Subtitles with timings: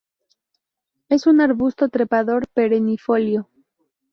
[1.09, 3.47] Es un arbusto trepador perennifolio.